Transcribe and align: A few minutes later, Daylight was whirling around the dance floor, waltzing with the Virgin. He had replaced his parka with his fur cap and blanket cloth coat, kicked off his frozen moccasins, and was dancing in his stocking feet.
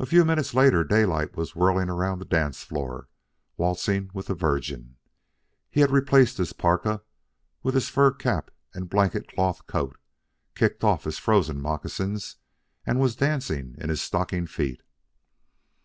A 0.00 0.06
few 0.06 0.24
minutes 0.24 0.54
later, 0.54 0.82
Daylight 0.82 1.36
was 1.36 1.54
whirling 1.54 1.88
around 1.88 2.18
the 2.18 2.24
dance 2.24 2.64
floor, 2.64 3.08
waltzing 3.56 4.10
with 4.12 4.26
the 4.26 4.34
Virgin. 4.34 4.96
He 5.70 5.82
had 5.82 5.92
replaced 5.92 6.36
his 6.36 6.52
parka 6.52 7.00
with 7.62 7.76
his 7.76 7.88
fur 7.88 8.10
cap 8.10 8.50
and 8.74 8.90
blanket 8.90 9.28
cloth 9.28 9.68
coat, 9.68 9.98
kicked 10.56 10.82
off 10.82 11.04
his 11.04 11.18
frozen 11.20 11.60
moccasins, 11.62 12.38
and 12.84 12.98
was 12.98 13.14
dancing 13.14 13.76
in 13.78 13.88
his 13.88 14.02
stocking 14.02 14.48
feet. 14.48 14.82